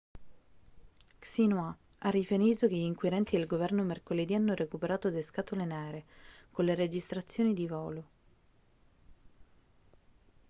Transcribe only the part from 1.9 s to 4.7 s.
ha riferito che gli inquirenti del governo mercoledì hanno